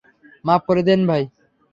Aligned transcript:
মাফ 0.45 0.61
করে 0.67 0.81
দেন 0.87 1.01
ভাই! 1.09 1.23